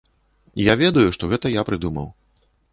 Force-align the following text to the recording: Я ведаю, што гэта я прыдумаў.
Я 0.71 0.77
ведаю, 0.81 1.05
што 1.17 1.31
гэта 1.35 1.53
я 1.59 1.67
прыдумаў. 1.71 2.11